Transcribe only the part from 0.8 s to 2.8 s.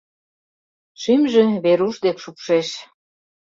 Шӱмжӧ Веруш дек шупшеш.